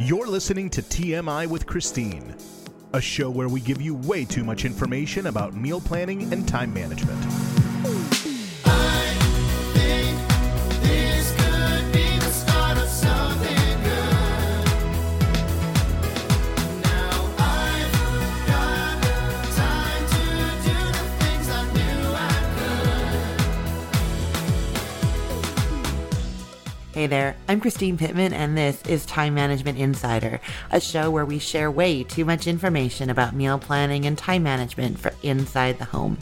[0.00, 2.36] You're listening to TMI with Christine,
[2.92, 6.72] a show where we give you way too much information about meal planning and time
[6.72, 7.47] management.
[26.98, 30.40] Hey there, I'm Christine Pittman, and this is Time Management Insider,
[30.72, 34.98] a show where we share way too much information about meal planning and time management
[34.98, 36.18] for inside the home.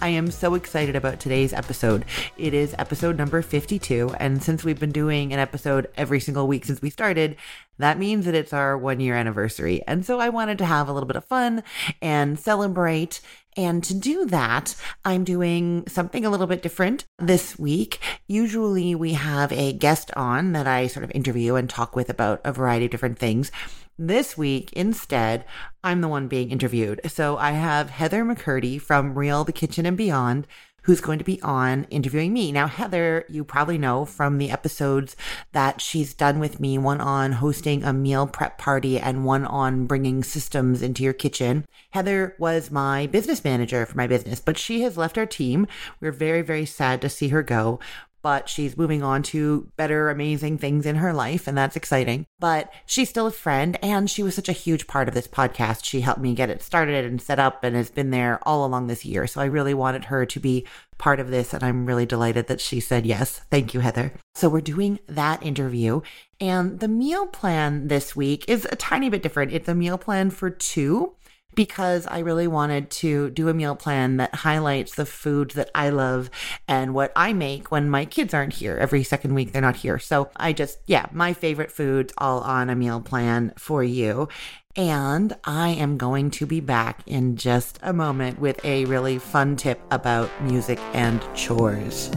[0.00, 2.04] I am so excited about today's episode.
[2.36, 6.66] It is episode number 52, and since we've been doing an episode every single week
[6.66, 7.34] since we started,
[7.78, 9.82] that means that it's our one year anniversary.
[9.88, 11.64] And so I wanted to have a little bit of fun
[12.00, 13.20] and celebrate
[13.56, 14.74] and to do that,
[15.04, 18.00] I'm doing something a little bit different this week.
[18.26, 22.40] Usually we have a guest on that I sort of interview and talk with about
[22.44, 23.50] a variety of different things.
[23.98, 25.44] This week, instead,
[25.84, 27.00] I'm the one being interviewed.
[27.08, 30.46] So I have Heather McCurdy from Real the Kitchen and Beyond
[30.82, 32.52] who's going to be on interviewing me.
[32.52, 35.16] Now, Heather, you probably know from the episodes
[35.52, 39.86] that she's done with me one on hosting a meal prep party and one on
[39.86, 41.64] bringing systems into your kitchen.
[41.90, 45.66] Heather was my business manager for my business, but she has left our team.
[46.00, 47.80] We're very, very sad to see her go
[48.22, 52.26] but she's moving on to better, amazing things in her life, and that's exciting.
[52.38, 55.84] But she's still a friend, and she was such a huge part of this podcast.
[55.84, 58.86] She helped me get it started and set up and has been there all along
[58.86, 59.26] this year.
[59.26, 60.66] So I really wanted her to be
[60.98, 63.40] part of this, and I'm really delighted that she said yes.
[63.50, 64.12] Thank you, Heather.
[64.34, 66.00] So we're doing that interview,
[66.40, 69.52] and the meal plan this week is a tiny bit different.
[69.52, 71.14] It's a meal plan for two
[71.54, 75.90] because I really wanted to do a meal plan that highlights the food that I
[75.90, 76.30] love
[76.68, 78.76] and what I make when my kids aren't here.
[78.76, 79.98] Every second week, they're not here.
[79.98, 84.28] So I just, yeah, my favorite foods all on a meal plan for you.
[84.74, 89.56] And I am going to be back in just a moment with a really fun
[89.56, 92.10] tip about music and chores.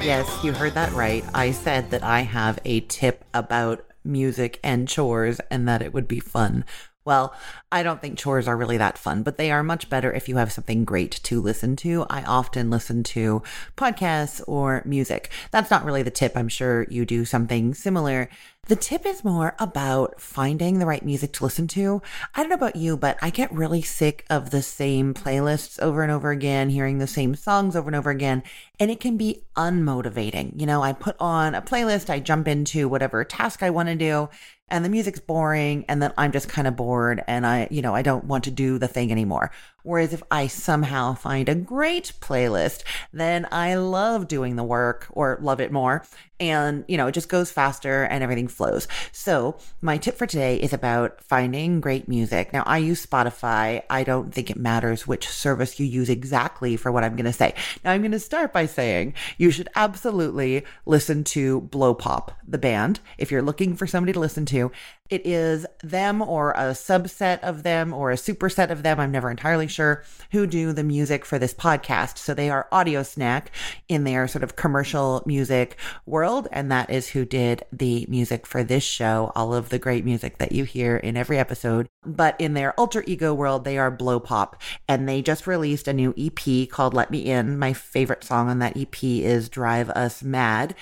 [0.00, 1.24] Yes, you heard that right.
[1.34, 6.06] I said that I have a tip about music and chores and that it would
[6.06, 6.64] be fun.
[7.04, 7.34] Well,
[7.70, 10.36] I don't think chores are really that fun, but they are much better if you
[10.36, 12.06] have something great to listen to.
[12.08, 13.42] I often listen to
[13.76, 15.30] podcasts or music.
[15.50, 16.34] That's not really the tip.
[16.34, 18.30] I'm sure you do something similar.
[18.66, 22.00] The tip is more about finding the right music to listen to.
[22.34, 26.02] I don't know about you, but I get really sick of the same playlists over
[26.02, 28.42] and over again, hearing the same songs over and over again,
[28.80, 30.58] and it can be unmotivating.
[30.58, 33.96] You know, I put on a playlist, I jump into whatever task I want to
[33.96, 34.30] do,
[34.68, 37.94] and the music's boring and then I'm just kind of bored and I, you know,
[37.94, 39.50] I don't want to do the thing anymore.
[39.84, 45.38] Whereas if I somehow find a great playlist, then I love doing the work or
[45.40, 46.04] love it more.
[46.40, 48.88] And, you know, it just goes faster and everything flows.
[49.12, 52.52] So my tip for today is about finding great music.
[52.52, 53.82] Now I use Spotify.
[53.88, 57.32] I don't think it matters which service you use exactly for what I'm going to
[57.32, 57.54] say.
[57.84, 62.58] Now I'm going to start by saying you should absolutely listen to Blow Pop, the
[62.58, 64.72] band, if you're looking for somebody to listen to.
[65.10, 68.98] It is them or a subset of them or a superset of them.
[68.98, 72.16] I'm never entirely sure who do the music for this podcast.
[72.16, 73.50] So they are Audio Snack
[73.86, 75.76] in their sort of commercial music
[76.06, 76.48] world.
[76.50, 80.38] And that is who did the music for this show, all of the great music
[80.38, 81.86] that you hear in every episode.
[82.06, 84.62] But in their alter ego world, they are Blow Pop.
[84.88, 87.58] And they just released a new EP called Let Me In.
[87.58, 90.74] My favorite song on that EP is Drive Us Mad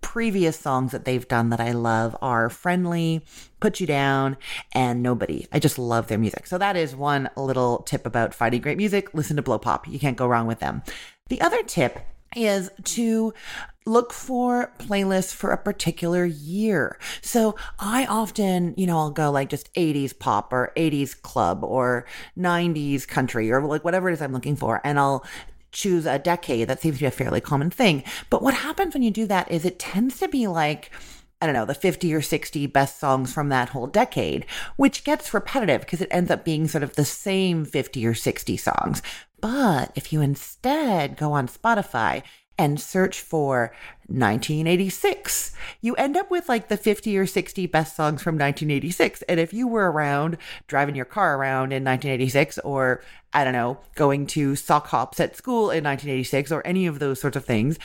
[0.00, 3.24] previous songs that they've done that I love are Friendly,
[3.60, 4.36] Put You Down,
[4.72, 5.46] and Nobody.
[5.52, 6.46] I just love their music.
[6.46, 9.14] So that is one little tip about finding great music.
[9.14, 9.86] Listen to Blow Pop.
[9.86, 10.82] You can't go wrong with them.
[11.28, 12.00] The other tip
[12.36, 13.34] is to
[13.86, 16.98] look for playlists for a particular year.
[17.22, 22.06] So I often, you know, I'll go like just 80s pop or 80s club or
[22.38, 24.80] 90s country or like whatever it is I'm looking for.
[24.84, 25.24] And I'll
[25.72, 26.68] choose a decade.
[26.68, 28.04] That seems to be a fairly common thing.
[28.28, 30.90] But what happens when you do that is it tends to be like,
[31.40, 34.46] I don't know, the 50 or 60 best songs from that whole decade,
[34.76, 38.56] which gets repetitive because it ends up being sort of the same 50 or 60
[38.56, 39.02] songs.
[39.40, 42.22] But if you instead go on Spotify
[42.58, 43.74] and search for
[44.10, 45.52] 1986.
[45.80, 49.22] You end up with like the 50 or 60 best songs from 1986.
[49.22, 50.36] And if you were around
[50.66, 53.02] driving your car around in 1986 or
[53.32, 57.20] I don't know, going to sock hops at school in 1986 or any of those
[57.20, 57.78] sorts of things,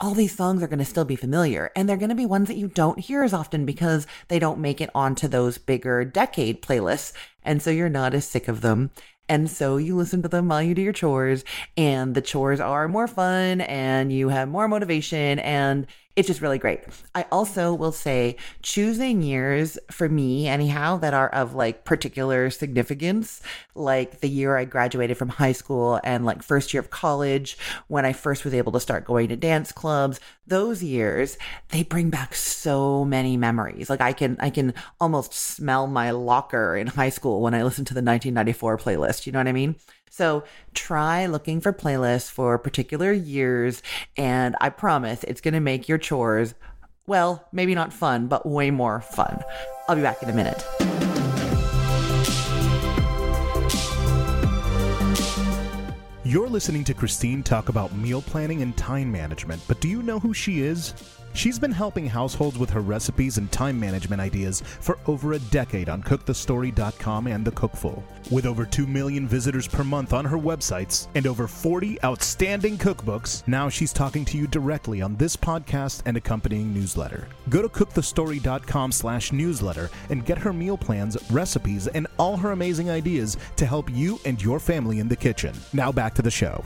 [0.00, 2.48] all these songs are going to still be familiar and they're going to be ones
[2.48, 6.62] that you don't hear as often because they don't make it onto those bigger decade
[6.62, 7.12] playlists.
[7.42, 8.90] And so you're not as sick of them.
[9.28, 11.44] And so you listen to them while you do your chores
[11.76, 15.86] and the chores are more fun and you have more motivation and
[16.18, 16.80] it's just really great.
[17.14, 23.40] I also will say choosing years for me, anyhow, that are of like particular significance,
[23.76, 27.56] like the year I graduated from high school and like first year of college,
[27.86, 31.38] when I first was able to start going to dance clubs, those years,
[31.68, 33.88] they bring back so many memories.
[33.88, 37.84] Like I can, I can almost smell my locker in high school when I listen
[37.84, 39.24] to the 1994 playlist.
[39.24, 39.76] You know what I mean?
[40.10, 40.44] So
[40.74, 43.82] try looking for playlists for particular years,
[44.16, 46.54] and I promise it's going to make your chores,
[47.06, 49.42] well, maybe not fun, but way more fun.
[49.88, 50.64] I'll be back in a minute.
[56.24, 60.18] You're listening to Christine talk about meal planning and time management, but do you know
[60.18, 60.92] who she is?
[61.38, 65.88] She's been helping households with her recipes and time management ideas for over a decade
[65.88, 68.02] on cookthestory.com and The Cookful.
[68.28, 73.46] With over 2 million visitors per month on her websites and over 40 outstanding cookbooks,
[73.46, 77.28] now she's talking to you directly on this podcast and accompanying newsletter.
[77.48, 82.90] Go to cookthestory.com slash newsletter and get her meal plans, recipes, and all her amazing
[82.90, 85.54] ideas to help you and your family in the kitchen.
[85.72, 86.64] Now back to the show.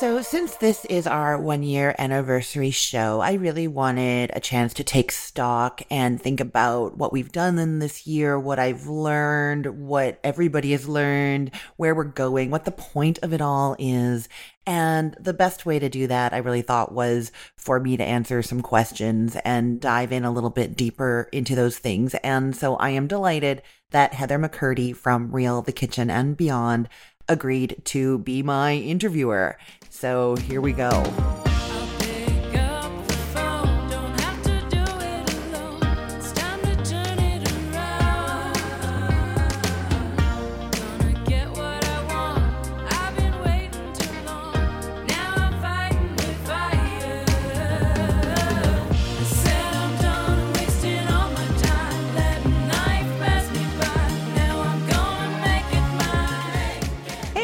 [0.00, 4.82] So, since this is our one year anniversary show, I really wanted a chance to
[4.82, 10.18] take stock and think about what we've done in this year, what I've learned, what
[10.24, 14.26] everybody has learned, where we're going, what the point of it all is.
[14.66, 18.42] And the best way to do that, I really thought, was for me to answer
[18.42, 22.14] some questions and dive in a little bit deeper into those things.
[22.24, 23.60] And so I am delighted
[23.90, 26.88] that Heather McCurdy from Real the Kitchen and Beyond
[27.30, 29.56] agreed to be my interviewer.
[29.88, 31.49] So here we go.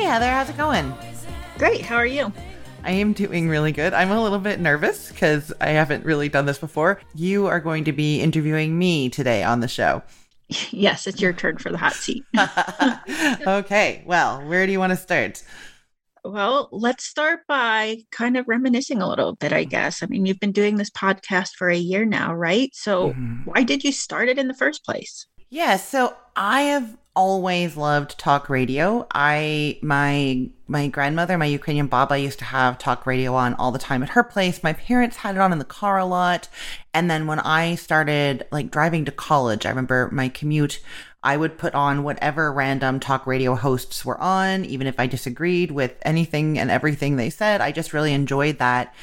[0.06, 0.94] Heather, how's it going?
[1.58, 1.80] Great.
[1.82, 2.32] How are you?
[2.84, 3.92] I am doing really good.
[3.92, 7.00] I'm a little bit nervous because I haven't really done this before.
[7.14, 10.02] You are going to be interviewing me today on the show.
[10.70, 12.22] Yes, it's your turn for the hot seat.
[13.48, 14.04] okay.
[14.06, 15.42] Well, where do you want to start?
[16.24, 20.02] well, let's start by kind of reminiscing a little bit, I guess.
[20.04, 22.70] I mean, you've been doing this podcast for a year now, right?
[22.74, 23.44] So, Mhm.
[23.46, 25.26] why did you start it in the first place?
[25.50, 29.06] Yeah, so I have always loved talk radio.
[29.12, 33.78] I my my grandmother, my Ukrainian baba used to have talk radio on all the
[33.78, 34.62] time at her place.
[34.62, 36.48] My parents had it on in the car a lot.
[36.92, 40.80] And then when I started like driving to college, I remember my commute
[41.22, 45.72] I would put on whatever random talk radio hosts were on, even if I disagreed
[45.72, 47.60] with anything and everything they said.
[47.60, 48.94] I just really enjoyed that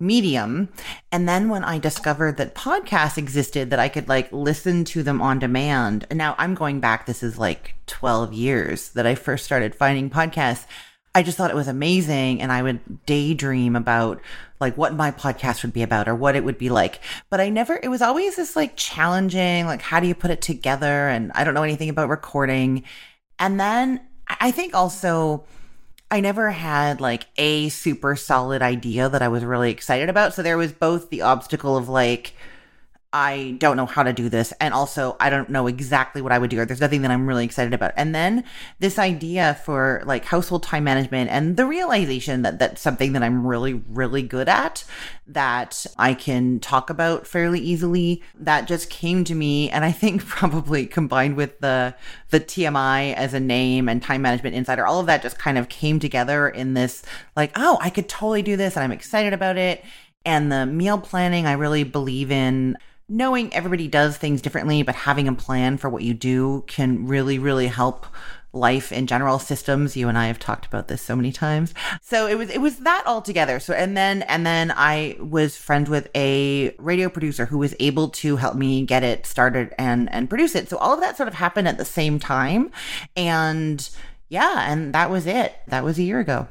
[0.00, 0.68] medium.
[1.10, 5.20] And then when I discovered that podcasts existed, that I could like listen to them
[5.20, 6.06] on demand.
[6.10, 10.10] And now I'm going back, this is like 12 years that I first started finding
[10.10, 10.66] podcasts.
[11.14, 12.40] I just thought it was amazing.
[12.40, 14.20] And I would daydream about
[14.60, 17.00] like what my podcast would be about or what it would be like.
[17.30, 20.42] But I never, it was always this like challenging, like, how do you put it
[20.42, 21.08] together?
[21.08, 22.84] And I don't know anything about recording.
[23.38, 25.44] And then I think also,
[26.10, 30.32] I never had like a super solid idea that I was really excited about.
[30.32, 32.32] So there was both the obstacle of like,
[33.10, 34.52] I don't know how to do this.
[34.60, 37.26] And also, I don't know exactly what I would do, or there's nothing that I'm
[37.26, 37.92] really excited about.
[37.96, 38.44] And then
[38.80, 43.46] this idea for like household time management and the realization that that's something that I'm
[43.46, 44.84] really, really good at
[45.26, 48.22] that I can talk about fairly easily.
[48.34, 49.70] That just came to me.
[49.70, 51.94] And I think probably combined with the,
[52.28, 55.70] the TMI as a name and time management insider, all of that just kind of
[55.70, 57.02] came together in this
[57.34, 59.82] like, oh, I could totally do this and I'm excited about it.
[60.26, 62.76] And the meal planning, I really believe in
[63.08, 67.38] knowing everybody does things differently, but having a plan for what you do can really,
[67.38, 68.06] really help
[68.52, 69.38] life in general.
[69.38, 71.74] Systems you and i have talked about this so many times.
[72.02, 73.60] So it was it was that all together.
[73.60, 78.08] So and then and then i was friends with a radio producer who was able
[78.10, 80.68] to help me get it started and and produce it.
[80.68, 82.70] So all of that sort of happened at the same time.
[83.16, 83.88] And
[84.28, 85.54] yeah and that was it.
[85.68, 86.48] That was a year ago.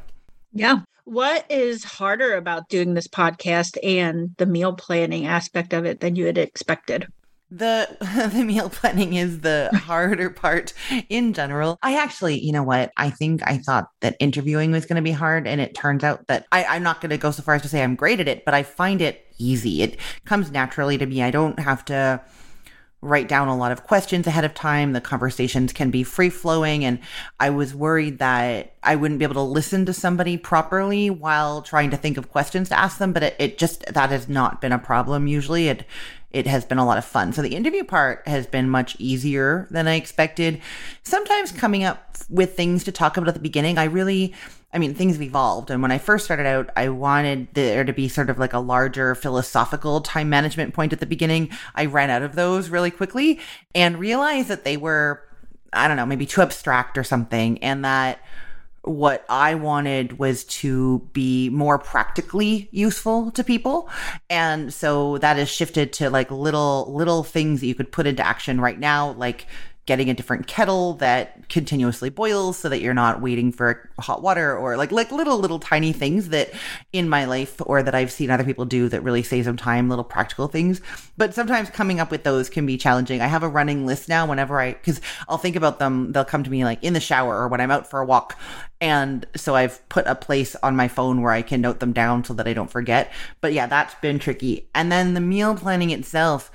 [0.54, 0.82] Yeah.
[1.08, 6.18] What is harder about doing this podcast and the meal planning aspect of it than
[6.18, 7.08] you had expected?
[7.50, 7.88] The
[8.34, 10.74] the meal planning is the harder part
[11.08, 11.80] in general.
[11.82, 12.92] I actually, you know what?
[12.98, 16.28] I think I thought that interviewing was going to be hard, and it turns out
[16.28, 18.28] that I, I'm not going to go so far as to say I'm great at
[18.28, 19.84] it, but I find it easy.
[19.84, 21.24] It comes naturally to me.
[21.24, 22.22] I don't have to
[23.02, 24.94] write down a lot of questions ahead of time.
[24.94, 26.84] The conversations can be free flowing.
[26.84, 27.00] And
[27.40, 31.92] I was worried that I wouldn't be able to listen to somebody properly while trying
[31.92, 33.14] to think of questions to ask them.
[33.14, 35.68] But it, it just, that has not been a problem usually.
[35.68, 35.86] It,
[36.32, 37.32] it has been a lot of fun.
[37.34, 40.62] So the interview part has been much easier than I expected.
[41.04, 44.34] Sometimes coming up with things to talk about at the beginning, I really,
[44.74, 45.72] I mean, things have evolved.
[45.72, 48.60] And when I first started out, I wanted there to be sort of like a
[48.60, 51.50] larger philosophical time management point at the beginning.
[51.76, 53.40] I ran out of those really quickly
[53.74, 55.24] and realized that they were,
[55.72, 57.64] I don't know, maybe too abstract or something.
[57.64, 58.20] And that
[58.88, 63.90] what I wanted was to be more practically useful to people.
[64.30, 68.26] And so that has shifted to like little, little things that you could put into
[68.26, 69.48] action right now, like
[69.88, 74.56] getting a different kettle that continuously boils so that you're not waiting for hot water
[74.56, 76.52] or like like little little tiny things that
[76.92, 79.90] in my life or that I've seen other people do that really save some time
[79.90, 80.82] little practical things.
[81.16, 83.22] But sometimes coming up with those can be challenging.
[83.22, 86.12] I have a running list now whenever I cuz I'll think about them.
[86.12, 88.38] They'll come to me like in the shower or when I'm out for a walk.
[88.80, 92.26] And so I've put a place on my phone where I can note them down
[92.26, 93.12] so that I don't forget.
[93.40, 94.68] But yeah that's been tricky.
[94.76, 96.52] And then the meal planning itself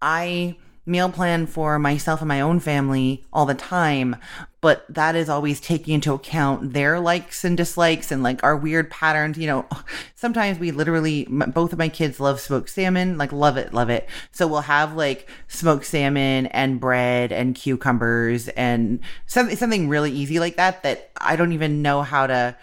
[0.00, 0.56] I
[0.90, 4.16] meal plan for myself and my own family all the time,
[4.60, 8.90] but that is always taking into account their likes and dislikes and like our weird
[8.90, 9.38] patterns.
[9.38, 9.66] You know,
[10.14, 14.08] sometimes we literally, both of my kids love smoked salmon, like love it, love it.
[14.32, 20.40] So we'll have like smoked salmon and bread and cucumbers and something, something really easy
[20.40, 22.56] like that, that I don't even know how to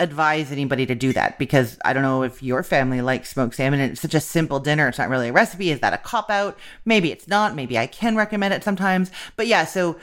[0.00, 3.80] advise anybody to do that because I don't know if your family likes smoked salmon
[3.80, 4.88] and it's such a simple dinner.
[4.88, 5.70] It's not really a recipe.
[5.70, 6.58] Is that a cop out?
[6.84, 7.54] Maybe it's not.
[7.54, 9.10] Maybe I can recommend it sometimes.
[9.36, 9.96] But yeah, so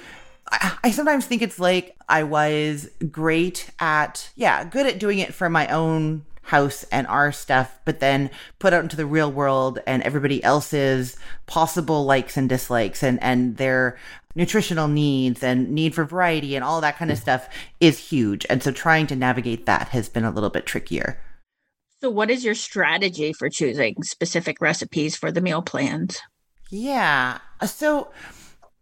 [0.51, 5.33] I, I sometimes think it's like I was great at, yeah, good at doing it
[5.33, 9.79] for my own house and our stuff, but then put out into the real world
[9.87, 13.97] and everybody else's possible likes and dislikes and, and their
[14.35, 17.47] nutritional needs and need for variety and all that kind of stuff
[17.79, 18.45] is huge.
[18.49, 21.19] And so trying to navigate that has been a little bit trickier.
[22.01, 26.19] So, what is your strategy for choosing specific recipes for the meal plans?
[26.69, 27.39] Yeah.
[27.65, 28.09] So,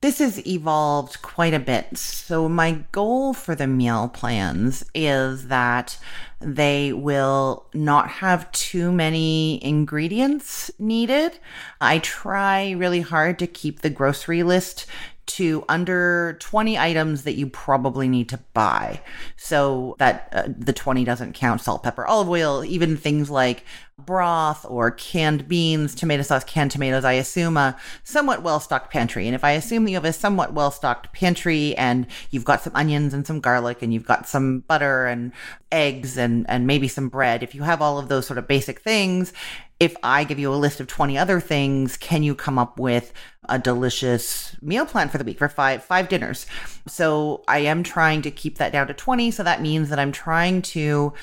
[0.02, 1.98] this has evolved quite a bit.
[1.98, 5.98] So, my goal for the meal plans is that
[6.42, 11.40] they will not have too many ingredients needed.
[11.80, 14.86] I try really hard to keep the grocery list
[15.26, 19.02] to under 20 items that you probably need to buy.
[19.38, 23.64] So that uh, the 20 doesn't count salt, pepper, olive oil, even things like
[23.98, 27.06] broth or canned beans, tomato sauce, canned tomatoes.
[27.06, 29.28] I assume a somewhat well stocked pantry.
[29.28, 32.62] And if I assume that you have a somewhat well stocked pantry and you've got
[32.62, 35.32] some onions and some garlic and you've got some butter and
[35.72, 38.82] eggs and, and maybe some bread, if you have all of those sort of basic
[38.82, 39.32] things,
[39.80, 43.14] if I give you a list of 20 other things, can you come up with
[43.50, 46.46] a delicious meal plan for the week for five five dinners?
[46.88, 49.32] So I am trying to keep that down to 20.
[49.32, 51.14] So that means that I'm trying to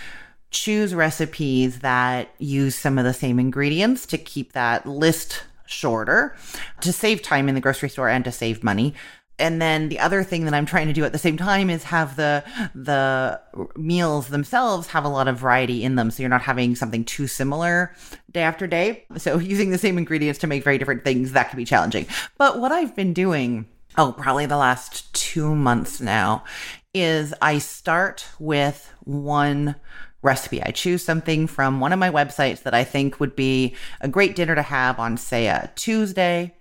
[0.50, 6.34] choose recipes that use some of the same ingredients to keep that list shorter
[6.80, 8.92] to save time in the grocery store and to save money
[9.40, 11.84] and then the other thing that I'm trying to do at the same time is
[11.84, 12.44] have the
[12.74, 13.40] the
[13.74, 17.26] meals themselves have a lot of variety in them so you're not having something too
[17.26, 17.94] similar
[18.30, 19.04] day after day.
[19.16, 22.06] So using the same ingredients to make very different things that can be challenging.
[22.38, 23.66] But what I've been doing
[23.98, 26.44] oh probably the last 2 months now
[26.94, 29.76] is I start with one
[30.22, 30.62] recipe.
[30.62, 34.36] I choose something from one of my websites that I think would be a great
[34.36, 36.54] dinner to have on say a Tuesday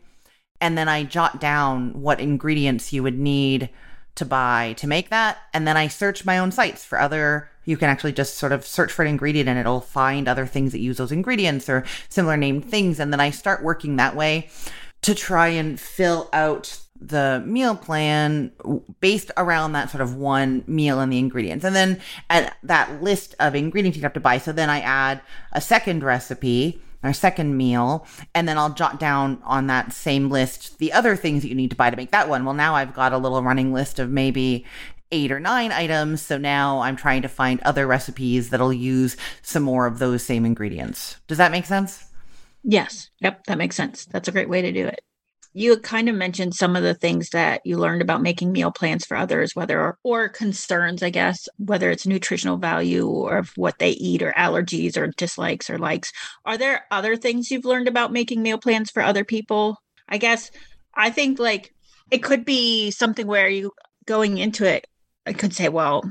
[0.61, 3.69] and then I jot down what ingredients you would need
[4.15, 5.37] to buy to make that.
[5.53, 8.65] And then I search my own sites for other, you can actually just sort of
[8.65, 12.35] search for an ingredient and it'll find other things that use those ingredients or similar
[12.35, 12.99] named things.
[12.99, 14.49] And then I start working that way
[15.03, 18.51] to try and fill out the meal plan
[18.99, 21.63] based around that sort of one meal and the ingredients.
[21.63, 24.37] And then at that list of ingredients you have to buy.
[24.37, 25.21] So then I add
[25.53, 30.79] a second recipe our second meal, and then I'll jot down on that same list
[30.79, 32.45] the other things that you need to buy to make that one.
[32.45, 34.65] Well, now I've got a little running list of maybe
[35.11, 36.21] eight or nine items.
[36.21, 40.45] So now I'm trying to find other recipes that'll use some more of those same
[40.45, 41.17] ingredients.
[41.27, 42.05] Does that make sense?
[42.63, 43.09] Yes.
[43.21, 43.45] Yep.
[43.45, 44.05] That makes sense.
[44.05, 45.01] That's a great way to do it.
[45.53, 49.05] You kind of mentioned some of the things that you learned about making meal plans
[49.05, 53.79] for others, whether or, or concerns, I guess, whether it's nutritional value or of what
[53.79, 56.11] they eat or allergies or dislikes or likes.
[56.45, 59.77] Are there other things you've learned about making meal plans for other people?
[60.07, 60.51] I guess
[60.93, 61.73] I think like
[62.11, 63.71] it could be something where you
[64.05, 64.85] going into it,
[65.25, 66.03] I could say, well,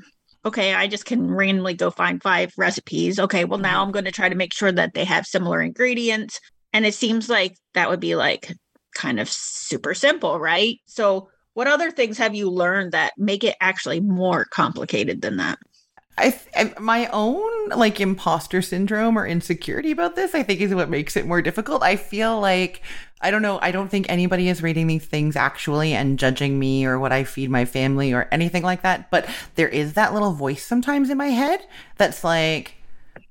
[0.45, 3.19] okay, I just can randomly go find five recipes.
[3.19, 3.83] Okay, well, now.
[3.83, 6.41] I'm going to try to make sure that they have similar ingredients.
[6.73, 8.53] And it seems like that would be like
[8.99, 10.81] kind of super simple, right?
[10.85, 15.59] So, what other things have you learned that make it actually more complicated than that?
[16.19, 20.91] I, I, my own like imposter syndrome or insecurity about this i think is what
[20.91, 22.83] makes it more difficult i feel like
[23.21, 26.85] i don't know i don't think anybody is reading these things actually and judging me
[26.85, 30.33] or what i feed my family or anything like that but there is that little
[30.33, 31.61] voice sometimes in my head
[31.99, 32.75] that's like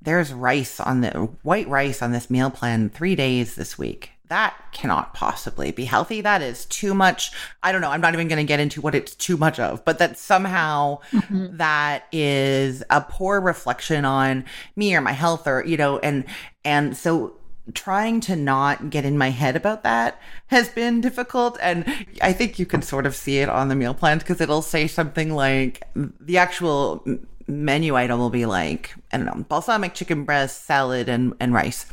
[0.01, 1.11] there's rice on the
[1.43, 6.21] white rice on this meal plan 3 days this week that cannot possibly be healthy.
[6.21, 7.31] That is too much.
[7.63, 7.89] I don't know.
[7.89, 10.99] I'm not even going to get into what it's too much of, but that somehow
[11.11, 11.57] mm-hmm.
[11.57, 16.25] that is a poor reflection on me or my health or, you know, and,
[16.65, 17.37] and so
[17.73, 21.57] trying to not get in my head about that has been difficult.
[21.61, 21.85] And
[22.21, 24.87] I think you can sort of see it on the meal plans because it'll say
[24.87, 27.05] something like the actual
[27.47, 31.85] menu item will be like, I don't know, balsamic chicken breast, salad, and, and rice.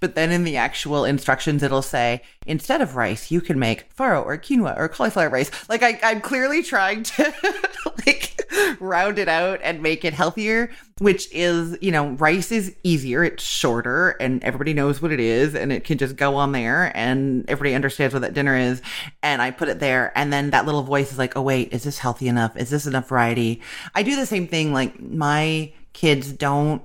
[0.00, 4.24] But then in the actual instructions, it'll say, instead of rice, you can make farro
[4.24, 5.50] or quinoa or cauliflower rice.
[5.68, 7.34] Like I, I'm clearly trying to
[8.06, 8.42] like
[8.80, 13.22] round it out and make it healthier, which is, you know, rice is easier.
[13.22, 16.90] It's shorter and everybody knows what it is and it can just go on there
[16.96, 18.80] and everybody understands what that dinner is.
[19.22, 20.10] And I put it there.
[20.16, 22.56] And then that little voice is like, oh, wait, is this healthy enough?
[22.56, 23.60] Is this enough variety?
[23.94, 24.72] I do the same thing.
[24.72, 26.82] Like my kids don't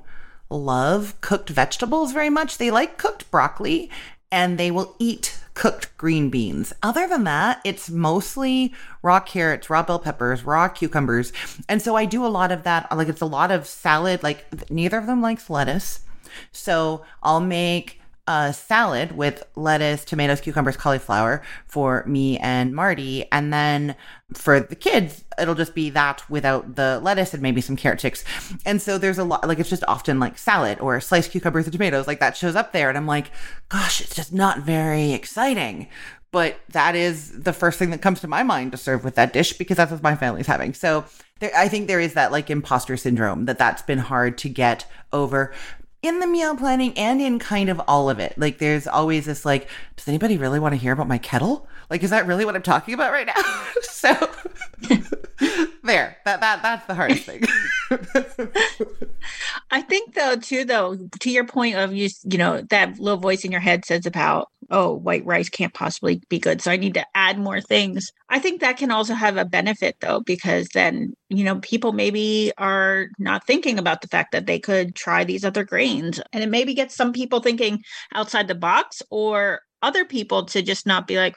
[0.49, 2.57] love cooked vegetables very much.
[2.57, 3.89] They like cooked broccoli
[4.31, 6.71] and they will eat cooked green beans.
[6.83, 11.33] Other than that, it's mostly raw carrots, raw bell peppers, raw cucumbers.
[11.67, 12.95] And so I do a lot of that.
[12.95, 14.21] Like it's a lot of salad.
[14.21, 16.01] Like neither of them likes lettuce.
[16.51, 23.25] So I'll make a salad with lettuce, tomatoes, cucumbers, cauliflower for me and Marty.
[23.31, 23.95] And then
[24.33, 28.25] for the kids, it'll just be that without the lettuce and maybe some carrot sticks.
[28.65, 31.73] And so there's a lot, like it's just often like salad or sliced cucumbers and
[31.73, 32.89] tomatoes, like that shows up there.
[32.89, 33.31] And I'm like,
[33.69, 35.87] gosh, it's just not very exciting.
[36.31, 39.31] But that is the first thing that comes to my mind to serve with that
[39.31, 40.73] dish because that's what my family's having.
[40.73, 41.05] So
[41.39, 44.85] there, I think there is that like imposter syndrome that that's been hard to get
[45.13, 45.53] over
[46.01, 48.33] in the meal planning and in kind of all of it.
[48.37, 51.67] Like there's always this like, does anybody really want to hear about my kettle?
[51.89, 53.33] Like, is that really what I'm talking about right now?
[53.81, 54.13] so
[55.83, 57.43] there, that that that's the hardest thing.
[59.71, 63.45] I think though, too, though, to your point of you, you know, that little voice
[63.45, 66.61] in your head says about, oh, white rice can't possibly be good.
[66.61, 68.11] So I need to add more things.
[68.29, 72.51] I think that can also have a benefit though, because then, you know, people maybe
[72.57, 76.19] are not thinking about the fact that they could try these other grains.
[76.33, 80.85] And it maybe gets some people thinking outside the box or other people to just
[80.85, 81.35] not be like,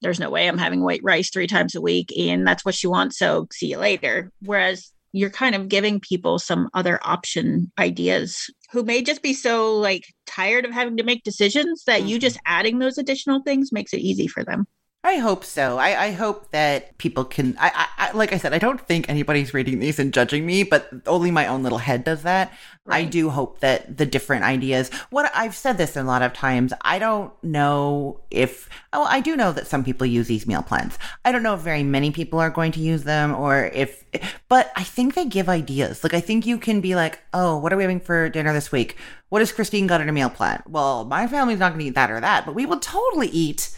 [0.00, 2.90] there's no way I'm having white rice three times a week and that's what you
[2.90, 3.14] want.
[3.14, 4.30] So see you later.
[4.40, 9.76] Whereas you're kind of giving people some other option ideas who may just be so
[9.76, 12.22] like tired of having to make decisions that you mm-hmm.
[12.22, 14.66] just adding those additional things makes it easy for them.
[15.06, 15.76] I hope so.
[15.76, 17.54] I, I hope that people can.
[17.60, 20.88] I, I, like I said, I don't think anybody's reading these and judging me, but
[21.06, 22.54] only my own little head does that.
[22.86, 23.06] Right.
[23.06, 24.88] I do hope that the different ideas.
[25.10, 26.72] What I've said this a lot of times.
[26.80, 28.70] I don't know if.
[28.94, 30.98] Oh, I do know that some people use these meal plans.
[31.22, 34.04] I don't know if very many people are going to use them, or if.
[34.48, 36.02] But I think they give ideas.
[36.02, 38.72] Like I think you can be like, oh, what are we having for dinner this
[38.72, 38.96] week?
[39.28, 40.62] What has Christine got in a meal plan?
[40.66, 43.76] Well, my family's not going to eat that or that, but we will totally eat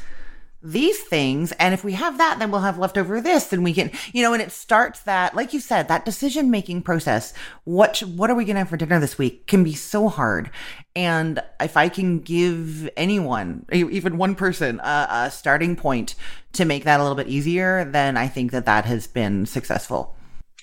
[0.62, 1.52] these things.
[1.52, 4.32] And if we have that, then we'll have leftover this and we can, you know,
[4.32, 7.32] and it starts that, like you said, that decision making process.
[7.64, 10.50] What, what are we going to have for dinner this week can be so hard.
[10.94, 16.14] And if I can give anyone, even one person, a, a starting point
[16.54, 20.16] to make that a little bit easier, then I think that that has been successful.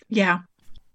[0.09, 0.39] Yeah.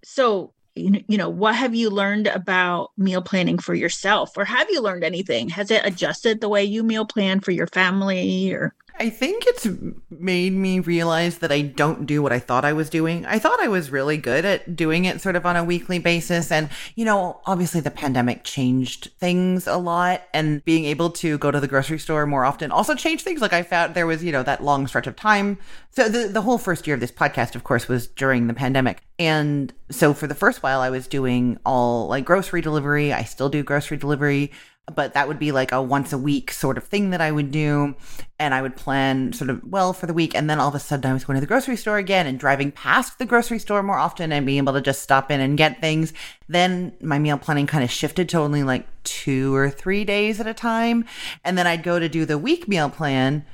[0.05, 4.81] So you know what have you learned about meal planning for yourself or have you
[4.81, 9.11] learned anything has it adjusted the way you meal plan for your family or I
[9.11, 9.67] think it's
[10.11, 13.25] made me realize that I don't do what I thought I was doing.
[13.27, 16.51] I thought I was really good at doing it sort of on a weekly basis.
[16.51, 21.51] And, you know, obviously the pandemic changed things a lot and being able to go
[21.51, 23.41] to the grocery store more often also changed things.
[23.41, 25.59] Like I found there was, you know, that long stretch of time.
[25.91, 29.03] So the, the whole first year of this podcast, of course, was during the pandemic.
[29.19, 33.13] And so for the first while, I was doing all like grocery delivery.
[33.13, 34.53] I still do grocery delivery
[34.95, 37.51] but that would be like a once a week sort of thing that I would
[37.51, 37.95] do.
[38.39, 40.35] And I would plan sort of well for the week.
[40.35, 42.39] And then all of a sudden I was going to the grocery store again and
[42.39, 45.59] driving past the grocery store more often and being able to just stop in and
[45.59, 46.13] get things.
[46.49, 50.47] Then my meal planning kind of shifted to only like two or three days at
[50.47, 51.05] a time.
[51.45, 53.45] And then I'd go to do the week meal plan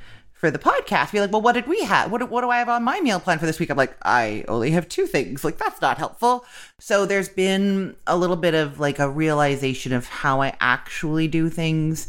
[0.45, 1.11] for the podcast.
[1.11, 2.13] Be like, well, what did we have?
[2.13, 3.71] What, what do I have on my meal plan for this week?
[3.71, 5.43] I'm like, I only have two things.
[5.43, 6.45] Like, that's not helpful.
[6.79, 11.49] So there's been a little bit of like a realization of how I actually do
[11.49, 12.09] things.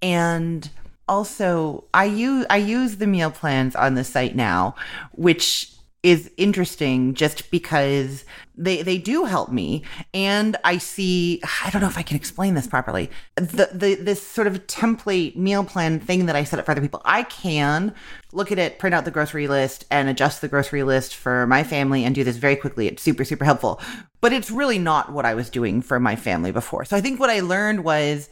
[0.00, 0.70] And
[1.06, 4.76] also I use I use the meal plans on the site now,
[5.12, 5.70] which
[6.04, 9.82] is interesting just because they they do help me.
[10.12, 13.10] And i see i don't know if i can explain this properly.
[13.36, 16.82] The, the this sort of template meal plan thing that i set up for other
[16.82, 17.94] people i can
[18.32, 21.64] look at it print out the grocery list and adjust the grocery list for my
[21.64, 22.86] family and do this very quickly.
[22.86, 23.80] It's super super helpful.
[24.20, 26.84] But it's really not what i was doing for my family before.
[26.84, 28.28] So i think what i learned was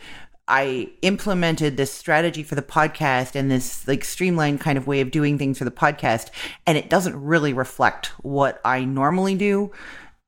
[0.49, 5.11] I implemented this strategy for the podcast and this like streamlined kind of way of
[5.11, 6.31] doing things for the podcast,
[6.67, 9.73] and it doesn't really reflect what I normally do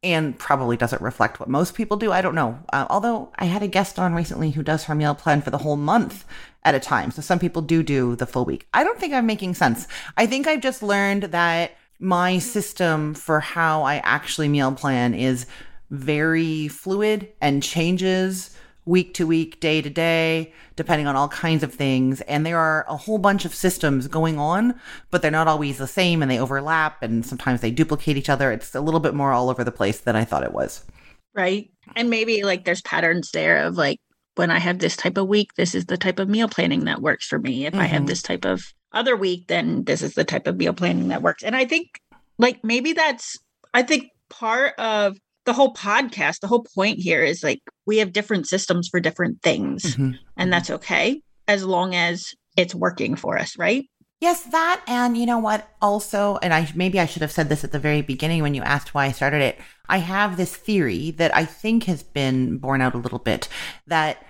[0.05, 2.12] and probably doesn't reflect what most people do.
[2.12, 2.59] I don't know.
[2.72, 5.59] Uh, although I had a guest on recently who does her meal plan for the
[5.59, 6.27] whole month
[6.62, 7.11] at a time.
[7.11, 8.68] So some people do do the full week.
[8.74, 9.88] I don't think I'm making sense.
[10.16, 15.46] I think I've just learned that my system for how I actually meal plan is
[15.90, 18.54] very fluid and changes
[18.87, 22.20] week to week, day to day, depending on all kinds of things.
[22.23, 24.79] And there are a whole bunch of systems going on,
[25.11, 28.53] but they're not always the same and they overlap and sometimes they duplicate each other.
[28.53, 30.85] It's a little bit more all over the place than I thought it was.
[31.35, 31.70] Right.
[31.97, 33.99] And maybe like there's patterns there of like
[34.37, 37.03] when I have this type of week, this is the type of meal planning that
[37.03, 37.66] works for me.
[37.66, 37.83] If mm-hmm.
[37.83, 38.07] I have mm-hmm.
[38.07, 41.42] this type of other week, then this is the type of meal planning that works.
[41.42, 42.01] And I think
[42.38, 43.38] like maybe that's,
[43.73, 48.12] I think part of the whole podcast, the whole point here is like we have
[48.12, 50.12] different systems for different things, mm-hmm.
[50.37, 53.85] and that's okay as long as it's working for us, right?
[54.20, 57.64] Yes, that and you know what also and I maybe I should have said this
[57.64, 59.59] at the very beginning when you asked why I started it.
[59.88, 63.48] I have this theory that I think has been borne out a little bit
[63.87, 64.24] that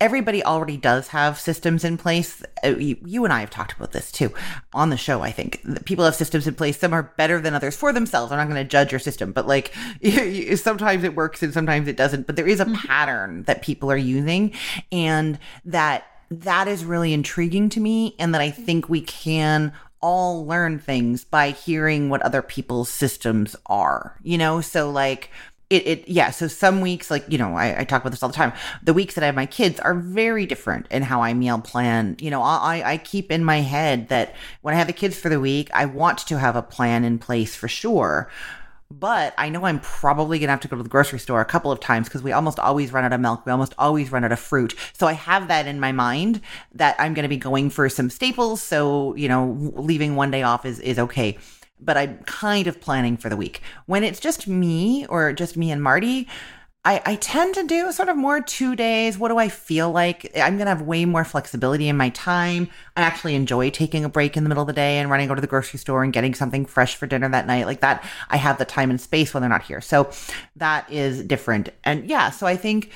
[0.00, 2.42] everybody already does have systems in place.
[2.64, 4.32] Uh, you, you, and I have talked about this too
[4.72, 5.20] on the show.
[5.20, 6.78] I think people have systems in place.
[6.78, 8.32] Some are better than others for themselves.
[8.32, 11.52] I'm not going to judge your system, but like you, you, sometimes it works and
[11.52, 12.26] sometimes it doesn't.
[12.26, 12.74] But there is a mm-hmm.
[12.74, 14.52] pattern that people are using,
[14.90, 20.46] and that that is really intriguing to me, and that I think we can all
[20.46, 24.16] learn things by hearing what other people's systems are.
[24.22, 25.30] You know, so like
[25.70, 28.28] it, it yeah so some weeks like you know I, I, talk about this all
[28.28, 28.52] the time.
[28.82, 32.16] The weeks that i have my kids are very different in how i meal plan.
[32.20, 35.28] You know I, I keep in my head that when i have the kids for
[35.28, 38.30] the week i want to have a plan in place for sure.
[38.90, 41.70] But i know i'm probably gonna have to go to the grocery store a couple
[41.70, 43.46] of times because we almost always run out of milk.
[43.46, 44.74] We almost always run out of fruit.
[44.92, 46.40] So i have that in my mind
[46.74, 48.60] that i'm gonna be going for some staples.
[48.60, 51.38] So you know leaving one day off is is okay
[51.82, 53.62] but I'm kind of planning for the week.
[53.86, 56.28] When it's just me or just me and Marty,
[56.82, 59.18] I, I tend to do sort of more two days.
[59.18, 60.30] What do I feel like?
[60.34, 62.70] I'm going to have way more flexibility in my time.
[62.96, 65.34] I actually enjoy taking a break in the middle of the day and running over
[65.34, 67.66] to the grocery store and getting something fresh for dinner that night.
[67.66, 69.82] Like that, I have the time and space when they're not here.
[69.82, 70.10] So
[70.56, 71.68] that is different.
[71.84, 72.90] And yeah, so I think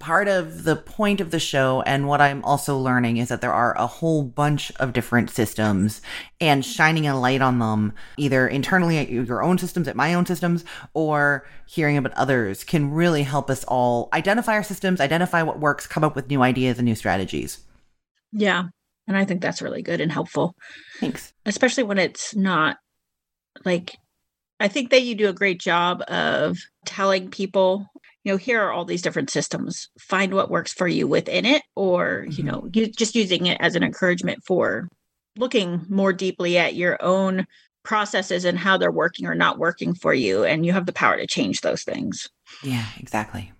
[0.00, 3.52] part of the point of the show and what I'm also learning is that there
[3.52, 6.00] are a whole bunch of different systems
[6.40, 10.26] and shining a light on them, either internally at your own systems, at my own
[10.26, 15.60] systems, or hearing about others can really help us all identify our systems, identify what
[15.60, 17.58] works, come up with new ideas and new strategies.
[18.32, 18.64] Yeah.
[19.06, 20.56] And I think that's really good and helpful.
[21.00, 21.32] Thanks.
[21.44, 22.78] Especially when it's not
[23.64, 23.96] like,
[24.58, 27.86] I think that you do a great job of telling people
[28.24, 31.62] you know here are all these different systems find what works for you within it
[31.76, 32.32] or mm-hmm.
[32.32, 34.88] you know you just using it as an encouragement for
[35.36, 37.46] looking more deeply at your own
[37.84, 41.16] processes and how they're working or not working for you and you have the power
[41.16, 42.28] to change those things
[42.62, 43.52] yeah exactly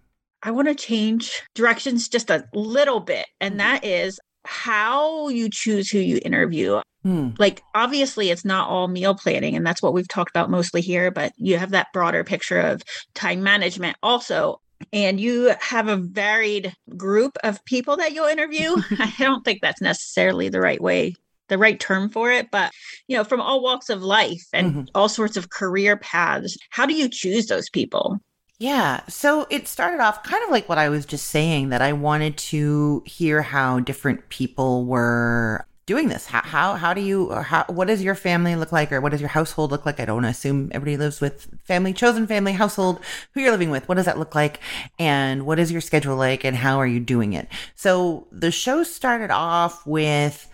[0.43, 3.59] i want to change directions just a little bit and mm-hmm.
[3.59, 7.31] that is how you choose who you interview Hmm.
[7.39, 11.11] Like, obviously, it's not all meal planning, and that's what we've talked about mostly here,
[11.11, 12.83] but you have that broader picture of
[13.15, 14.61] time management also.
[14.93, 18.77] And you have a varied group of people that you'll interview.
[18.99, 21.15] I don't think that's necessarily the right way,
[21.49, 22.73] the right term for it, but
[23.07, 24.83] you know, from all walks of life and mm-hmm.
[24.97, 26.59] all sorts of career paths.
[26.71, 28.19] How do you choose those people?
[28.59, 29.01] Yeah.
[29.09, 32.37] So it started off kind of like what I was just saying that I wanted
[32.39, 36.27] to hear how different people were doing this?
[36.27, 39.21] How how, how do you how what does your family look like or what does
[39.21, 40.01] your household look like?
[40.01, 43.01] I don't assume everybody lives with family, chosen family, household,
[43.33, 43.89] who you're living with.
[43.89, 44.61] What does that look like?
[44.99, 47.49] And what is your schedule like and how are you doing it?
[47.75, 50.49] So the show started off with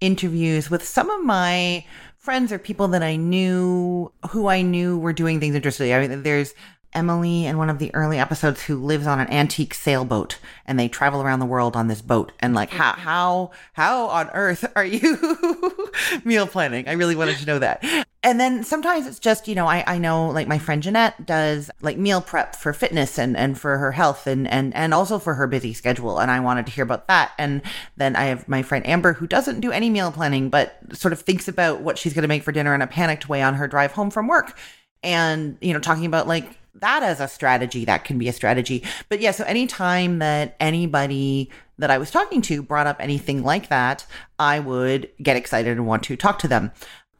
[0.00, 1.84] interviews with some of my
[2.18, 5.94] friends or people that I knew who I knew were doing things interestingly.
[5.94, 6.54] I mean, there's
[6.94, 10.88] Emily in one of the early episodes who lives on an antique sailboat and they
[10.88, 12.32] travel around the world on this boat.
[12.40, 13.00] And like, how, mm-hmm.
[13.00, 15.90] how, how on earth are you
[16.24, 16.88] meal planning?
[16.88, 17.84] I really wanted to know that.
[18.22, 21.70] And then sometimes it's just, you know, I, I know like my friend Jeanette does
[21.82, 25.34] like meal prep for fitness and, and for her health and, and, and also for
[25.34, 26.18] her busy schedule.
[26.18, 27.32] And I wanted to hear about that.
[27.38, 27.60] And
[27.96, 31.20] then I have my friend Amber who doesn't do any meal planning, but sort of
[31.20, 33.68] thinks about what she's going to make for dinner in a panicked way on her
[33.68, 34.56] drive home from work.
[35.02, 38.84] And, you know, talking about like that as a strategy, that can be a strategy.
[39.08, 43.68] But yeah, so anytime that anybody that I was talking to brought up anything like
[43.68, 44.06] that,
[44.38, 46.72] I would get excited and want to talk to them.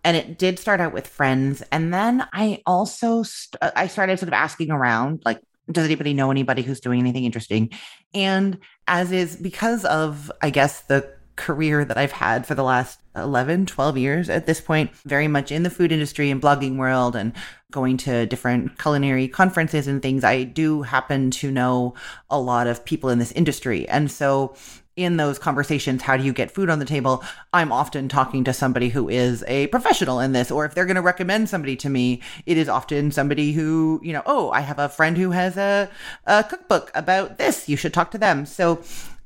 [0.04, 1.62] And it did start out with friends.
[1.72, 5.40] And then I also, st- uh, I started sort of asking around, like,
[5.70, 7.70] does anybody know anybody who's doing anything interesting?
[8.12, 13.00] And as is because of, I guess, the career that I've had for the last
[13.16, 17.16] 11, 12 years at this point, very much in the food industry and blogging world
[17.16, 17.32] and
[17.70, 20.24] going to different culinary conferences and things.
[20.24, 21.94] I do happen to know
[22.30, 23.88] a lot of people in this industry.
[23.88, 24.54] And so
[24.96, 27.24] in those conversations, how do you get food on the table?
[27.52, 30.94] I'm often talking to somebody who is a professional in this, or if they're going
[30.94, 34.78] to recommend somebody to me, it is often somebody who, you know, oh, I have
[34.78, 35.90] a friend who has a,
[36.26, 37.68] a cookbook about this.
[37.68, 38.46] You should talk to them.
[38.46, 38.82] So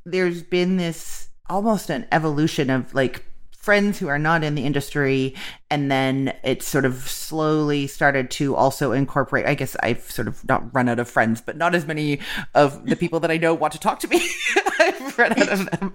[0.07, 3.25] there's been this almost an evolution of like
[3.69, 5.35] friends who are not in the industry
[5.69, 10.43] and then it sort of slowly started to also incorporate i guess i've sort of
[10.49, 12.19] not run out of friends but not as many
[12.55, 14.27] of the people that i know want to talk to me.
[14.81, 15.95] I've run out of them.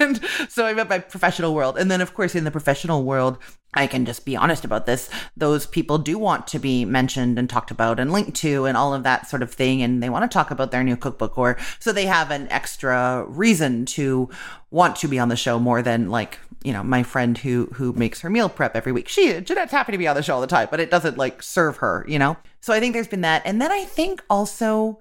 [0.00, 1.78] And so i'm at my professional world.
[1.78, 3.38] And then of course in the professional world
[3.72, 5.08] i can just be honest about this.
[5.34, 8.92] Those people do want to be mentioned and talked about and linked to and all
[8.92, 11.56] of that sort of thing and they want to talk about their new cookbook or
[11.78, 14.28] so they have an extra reason to
[14.70, 17.92] want to be on the show more than like you know my friend who who
[17.92, 19.08] makes her meal prep every week.
[19.08, 21.42] She Jeanette's happy to be on the show all the time, but it doesn't like
[21.42, 22.36] serve her, you know.
[22.60, 25.00] So I think there's been that, and then I think also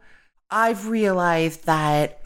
[0.50, 2.21] I've realized that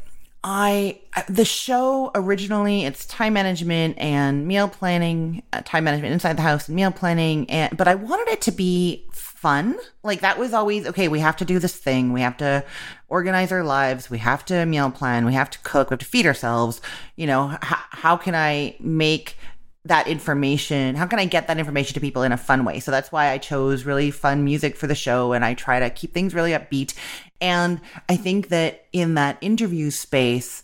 [0.47, 6.43] I the show originally it's time management and meal planning, uh, time management inside the
[6.43, 9.75] house and meal planning, and but I wanted it to be fun.
[10.03, 11.07] Like that was always okay.
[11.07, 12.13] We have to do this thing.
[12.13, 12.63] We have to
[13.07, 14.11] organize our lives.
[14.11, 15.25] We have to meal plan.
[15.25, 15.89] We have to cook.
[15.89, 16.79] We have to feed ourselves.
[17.15, 19.37] You know, h- how can I make
[19.85, 20.95] that information?
[20.95, 22.79] How can I get that information to people in a fun way?
[22.79, 25.89] So that's why I chose really fun music for the show and I try to
[25.91, 26.95] keep things really upbeat.
[27.41, 30.63] And I think that in that interview space,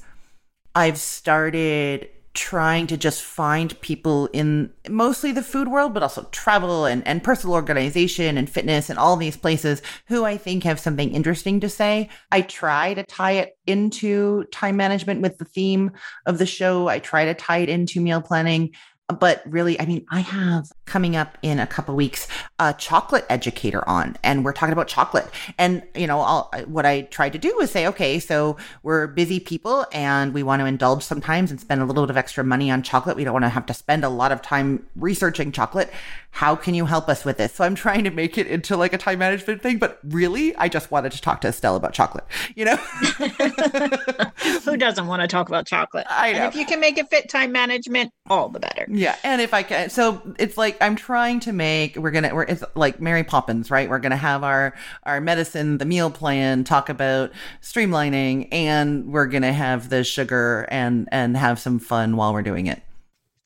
[0.73, 6.85] I've started trying to just find people in mostly the food world, but also travel
[6.85, 11.13] and, and personal organization and fitness and all these places who I think have something
[11.13, 12.09] interesting to say.
[12.31, 15.91] I try to tie it into time management with the theme
[16.25, 16.87] of the show.
[16.87, 18.71] I try to tie it into meal planning
[19.11, 22.27] but really, I mean, I have coming up in a couple weeks
[22.59, 25.27] a chocolate educator on, and we're talking about chocolate.
[25.57, 29.39] And you know, I'll, what I tried to do was say, okay, so we're busy
[29.39, 32.69] people, and we want to indulge sometimes and spend a little bit of extra money
[32.71, 33.15] on chocolate.
[33.15, 35.91] We don't want to have to spend a lot of time researching chocolate.
[36.31, 37.53] How can you help us with this?
[37.53, 40.69] So I'm trying to make it into like a time management thing, but really, I
[40.69, 42.25] just wanted to talk to Estelle about chocolate.
[42.55, 42.75] You know,
[44.63, 46.07] who doesn't want to talk about chocolate?
[46.09, 46.39] I know.
[46.39, 48.85] And if you can make it fit time management, all the better.
[49.01, 51.95] Yeah, and if I can, so it's like I'm trying to make.
[51.95, 52.35] We're gonna.
[52.35, 53.89] We're it's like Mary Poppins, right?
[53.89, 57.31] We're gonna have our our medicine, the meal plan, talk about
[57.63, 62.67] streamlining, and we're gonna have the sugar and and have some fun while we're doing
[62.67, 62.83] it.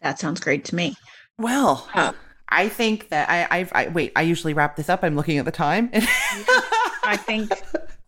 [0.02, 0.94] That sounds great to me.
[1.38, 2.12] Well, uh,
[2.50, 4.12] I think that I, I've, I wait.
[4.18, 5.06] I usually wrap this up.
[5.06, 5.90] I'm looking at the time.
[5.94, 7.50] I think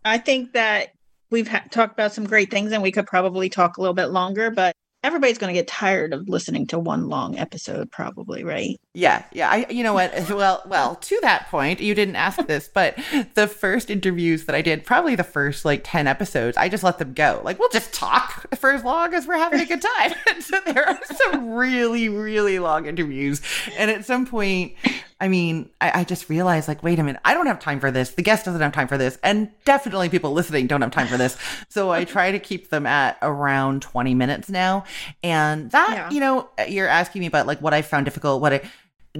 [0.03, 0.89] I think that
[1.31, 4.07] we've ha- talked about some great things, and we could probably talk a little bit
[4.07, 4.75] longer, but
[5.07, 8.79] everybody's going to get tired of listening to one long episode probably right?
[8.93, 10.13] Yeah yeah i you know what?
[10.37, 12.97] Well well to that point you didn't ask this but
[13.33, 16.97] the first interviews that i did probably the first like 10 episodes i just let
[16.99, 17.41] them go.
[17.43, 20.13] Like we'll just talk for as long as we're having a good time.
[20.41, 23.41] So there are some really really long interviews.
[23.77, 24.73] And at some point
[25.19, 27.89] I mean, I, I, just realized, like, wait a minute, I don't have time for
[27.89, 28.11] this.
[28.11, 29.17] The guest doesn't have time for this.
[29.23, 31.37] And definitely people listening don't have time for this.
[31.69, 34.83] So I try to keep them at around 20 minutes now.
[35.21, 36.09] And that, yeah.
[36.09, 38.61] you know, you're asking me about like what I found difficult, what I,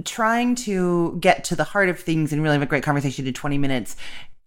[0.04, 3.34] trying to get to the heart of things and really have a great conversation in
[3.34, 3.96] 20 minutes.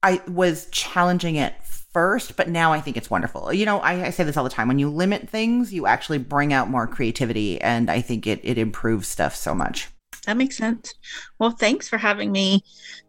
[0.04, 1.54] I was challenging it
[1.94, 3.54] first, but now I think it's wonderful.
[3.54, 4.68] You know, I, I, say this all the time.
[4.68, 8.58] When you limit things, you actually bring out more creativity, and I think it it
[8.58, 9.90] improves stuff so much.
[10.26, 10.94] That makes sense.
[11.40, 12.64] Well, thanks for having me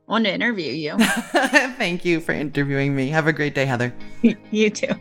[0.09, 0.96] on to interview you.
[0.98, 3.09] Thank you for interviewing me.
[3.09, 3.94] Have a great day, Heather.
[4.51, 4.94] you too.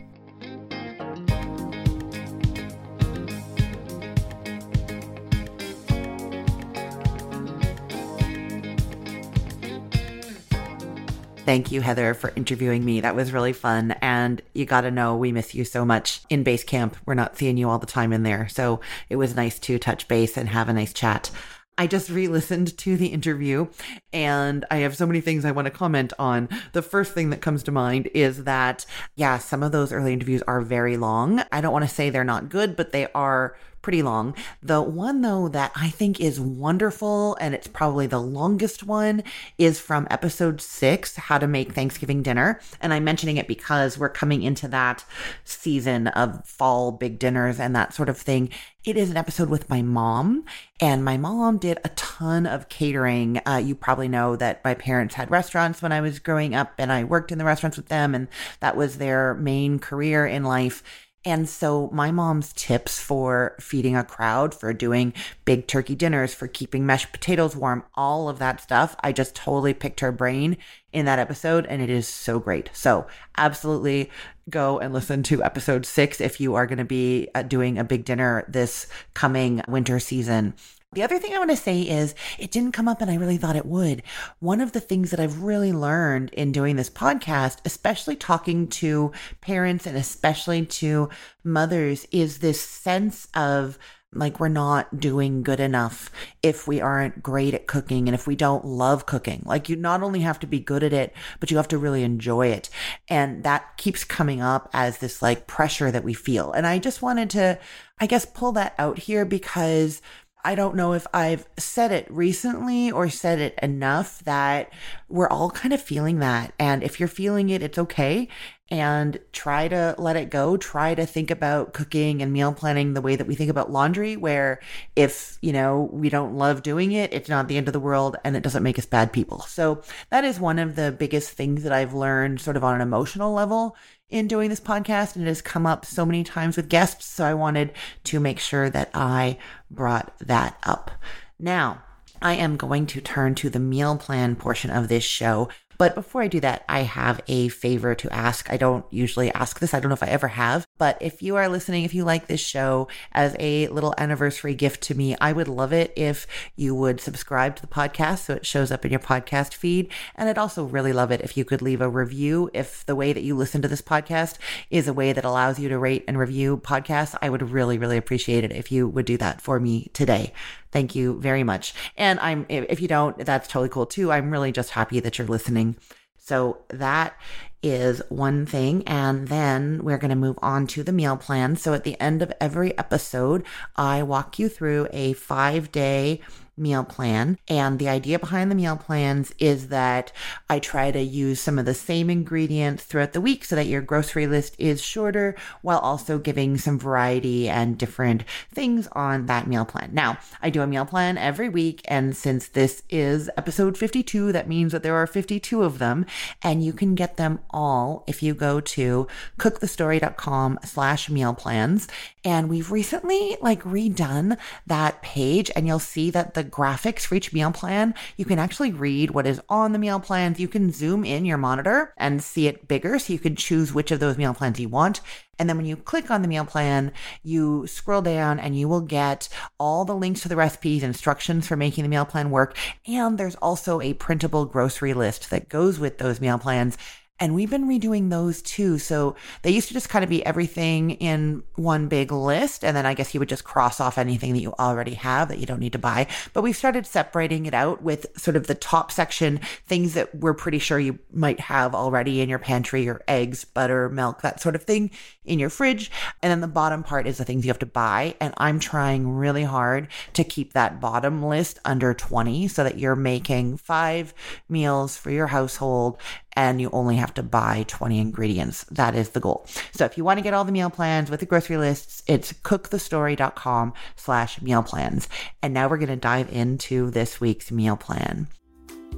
[11.44, 13.00] Thank you, Heather, for interviewing me.
[13.00, 13.92] That was really fun.
[14.00, 16.96] And you got to know we miss you so much in base camp.
[17.04, 18.46] We're not seeing you all the time in there.
[18.48, 21.32] So it was nice to touch base and have a nice chat.
[21.78, 23.68] I just re listened to the interview
[24.12, 26.48] and I have so many things I want to comment on.
[26.72, 28.84] The first thing that comes to mind is that,
[29.16, 31.42] yeah, some of those early interviews are very long.
[31.50, 34.34] I don't want to say they're not good, but they are pretty long.
[34.62, 39.22] The one though that I think is wonderful and it's probably the longest one
[39.58, 42.60] is from episode six, how to make Thanksgiving dinner.
[42.80, 45.04] And I'm mentioning it because we're coming into that
[45.44, 48.50] season of fall big dinners and that sort of thing.
[48.84, 50.44] It is an episode with my mom,
[50.80, 53.40] and my mom did a ton of catering.
[53.46, 56.90] Uh, you probably know that my parents had restaurants when I was growing up, and
[56.90, 58.26] I worked in the restaurants with them, and
[58.58, 60.82] that was their main career in life.
[61.24, 66.48] And so my mom's tips for feeding a crowd, for doing big turkey dinners, for
[66.48, 70.56] keeping mashed potatoes warm, all of that stuff, I just totally picked her brain
[70.92, 72.70] in that episode and it is so great.
[72.72, 73.06] So
[73.38, 74.10] absolutely
[74.50, 77.84] go and listen to episode six if you are going to be uh, doing a
[77.84, 80.54] big dinner this coming winter season.
[80.92, 83.38] The other thing I want to say is it didn't come up and I really
[83.38, 84.02] thought it would.
[84.40, 89.10] One of the things that I've really learned in doing this podcast, especially talking to
[89.40, 91.08] parents and especially to
[91.42, 93.78] mothers, is this sense of
[94.14, 96.10] like we're not doing good enough
[96.42, 99.42] if we aren't great at cooking and if we don't love cooking.
[99.46, 102.02] Like you not only have to be good at it, but you have to really
[102.02, 102.68] enjoy it.
[103.08, 106.52] And that keeps coming up as this like pressure that we feel.
[106.52, 107.58] And I just wanted to,
[107.98, 110.02] I guess, pull that out here because
[110.44, 114.72] I don't know if I've said it recently or said it enough that
[115.08, 116.52] we're all kind of feeling that.
[116.58, 118.28] And if you're feeling it, it's okay.
[118.70, 120.56] And try to let it go.
[120.56, 124.16] Try to think about cooking and meal planning the way that we think about laundry,
[124.16, 124.60] where
[124.96, 128.16] if, you know, we don't love doing it, it's not the end of the world
[128.24, 129.42] and it doesn't make us bad people.
[129.42, 132.80] So that is one of the biggest things that I've learned sort of on an
[132.80, 133.76] emotional level
[134.12, 137.06] in doing this podcast and it has come up so many times with guests.
[137.06, 137.72] So I wanted
[138.04, 139.38] to make sure that I
[139.70, 140.90] brought that up.
[141.38, 141.82] Now,
[142.20, 145.48] I am going to turn to the meal plan portion of this show.
[145.78, 148.50] But before I do that, I have a favor to ask.
[148.50, 149.74] I don't usually ask this.
[149.74, 152.26] I don't know if I ever have, but if you are listening, if you like
[152.26, 156.74] this show as a little anniversary gift to me, I would love it if you
[156.74, 159.90] would subscribe to the podcast so it shows up in your podcast feed.
[160.14, 162.50] And I'd also really love it if you could leave a review.
[162.52, 164.38] If the way that you listen to this podcast
[164.70, 167.96] is a way that allows you to rate and review podcasts, I would really, really
[167.96, 170.32] appreciate it if you would do that for me today.
[170.72, 171.74] Thank you very much.
[171.96, 174.10] And I'm, if you don't, that's totally cool too.
[174.10, 175.76] I'm really just happy that you're listening.
[176.16, 177.14] So that
[177.62, 178.82] is one thing.
[178.86, 181.56] And then we're going to move on to the meal plan.
[181.56, 183.44] So at the end of every episode,
[183.76, 186.20] I walk you through a five day
[186.56, 187.38] meal plan.
[187.48, 190.12] And the idea behind the meal plans is that
[190.48, 193.80] I try to use some of the same ingredients throughout the week so that your
[193.80, 199.64] grocery list is shorter while also giving some variety and different things on that meal
[199.64, 199.90] plan.
[199.92, 201.82] Now, I do a meal plan every week.
[201.86, 206.06] And since this is episode 52, that means that there are 52 of them
[206.42, 209.06] and you can get them all if you go to
[209.38, 211.88] cookthestory.com slash meal plans.
[212.24, 217.32] And we've recently like redone that page and you'll see that the graphics for each
[217.32, 220.40] meal plan, you can actually read what is on the meal plans.
[220.40, 223.90] You can zoom in your monitor and see it bigger so you can choose which
[223.90, 225.00] of those meal plans you want.
[225.38, 228.80] And then when you click on the meal plan, you scroll down and you will
[228.80, 229.28] get
[229.58, 232.56] all the links to the recipes, instructions for making the meal plan work.
[232.86, 236.78] And there's also a printable grocery list that goes with those meal plans.
[237.22, 238.80] And we've been redoing those too.
[238.80, 242.64] So they used to just kind of be everything in one big list.
[242.64, 245.38] And then I guess you would just cross off anything that you already have that
[245.38, 246.08] you don't need to buy.
[246.32, 250.34] But we've started separating it out with sort of the top section, things that we're
[250.34, 254.56] pretty sure you might have already in your pantry, your eggs, butter, milk, that sort
[254.56, 254.90] of thing
[255.24, 255.92] in your fridge.
[256.22, 258.16] And then the bottom part is the things you have to buy.
[258.20, 262.96] And I'm trying really hard to keep that bottom list under 20 so that you're
[262.96, 264.12] making five
[264.48, 265.98] meals for your household
[266.36, 268.64] and you only have to buy 20 ingredients.
[268.70, 269.46] That is the goal.
[269.72, 272.32] So if you want to get all the meal plans with the grocery lists, it's
[272.32, 275.08] cookthestory.com slash meal plans.
[275.42, 278.28] And now we're going to dive into this week's meal plan.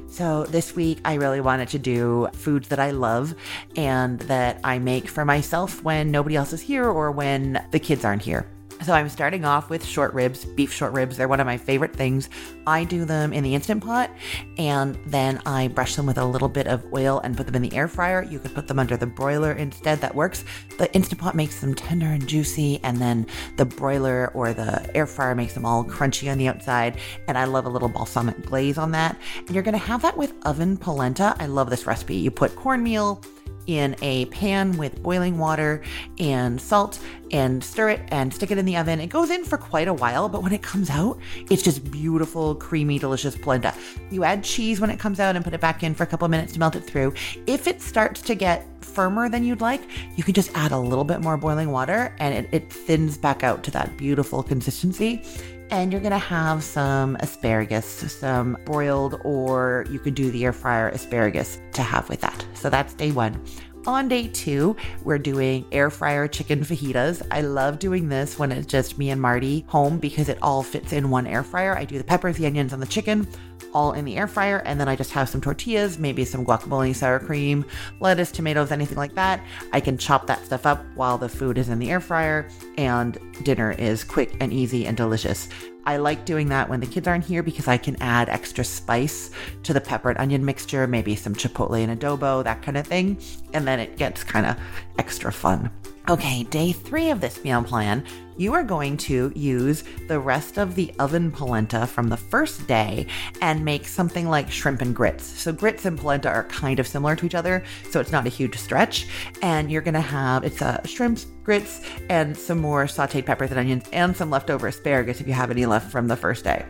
[0.09, 3.35] So this week, I really wanted to do foods that I love
[3.77, 8.05] and that I make for myself when nobody else is here or when the kids
[8.05, 8.47] aren't here.
[8.85, 11.16] So I'm starting off with short ribs, beef short ribs.
[11.16, 12.28] They're one of my favorite things.
[12.66, 14.11] I do them in the Instant Pot
[14.59, 17.62] and then I brush them with a little bit of oil and put them in
[17.62, 18.22] the air fryer.
[18.22, 20.01] You could put them under the broiler instead.
[20.01, 20.45] That works.
[20.76, 23.26] The Instant Pot makes them tender and juicy and then
[23.57, 26.99] the broiler or the air fryer makes them all crunchy on the outside.
[27.26, 29.18] And I love a little balsamic glaze on that.
[29.39, 31.35] And you're going to have that with oven polenta.
[31.39, 32.16] I love this recipe.
[32.16, 33.22] You put cornmeal,
[33.67, 35.83] in a pan with boiling water
[36.19, 37.01] and salt
[37.31, 39.01] and stir it and stick it in the oven.
[39.01, 41.19] It goes in for quite a while, but when it comes out,
[41.51, 43.75] it's just beautiful, creamy, delicious polenta.
[44.11, 46.29] You add cheese when it comes out and put it back in for a couple
[46.29, 47.15] minutes to melt it through.
[47.47, 49.83] If it starts to get firmer than you'd like,
[50.17, 53.43] you can just add a little bit more boiling water and it, it thins back
[53.43, 55.25] out to that beautiful consistency
[55.71, 60.89] and you're gonna have some asparagus, some broiled, or you could do the air fryer
[60.89, 62.45] asparagus to have with that.
[62.55, 63.43] So that's day one.
[63.87, 67.21] On day two, we're doing air fryer chicken fajitas.
[67.31, 70.95] I love doing this when it's just me and Marty home because it all fits
[70.95, 71.77] in one air fryer.
[71.77, 73.29] I do the peppers, the onions, and the chicken
[73.75, 76.95] all in the air fryer, and then I just have some tortillas, maybe some guacamole,
[76.95, 77.64] sour cream,
[78.01, 79.43] lettuce, tomatoes, anything like that.
[79.72, 82.49] I can chop that stuff up while the food is in the air fryer,
[82.79, 85.49] and dinner is quick and easy and delicious.
[85.87, 89.31] I like doing that when the kids aren't here because I can add extra spice
[89.64, 93.18] to the pepper and onion mixture, maybe some chipotle and adobo, that kind of thing.
[93.53, 94.57] And then it gets kind of
[94.99, 95.70] extra fun.
[96.09, 98.05] Okay, day three of this meal plan,
[98.37, 103.07] you are going to use the rest of the oven polenta from the first day
[103.41, 105.24] and make something like shrimp and grits.
[105.24, 108.30] So, grits and polenta are kind of similar to each other, so it's not a
[108.30, 109.07] huge stretch.
[109.43, 113.85] And you're gonna have it's a shrimp, grits, and some more sauteed peppers and onions,
[113.93, 116.64] and some leftover asparagus if you have any left from the first day.